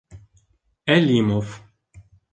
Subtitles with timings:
[0.95, 1.57] —Әлимов.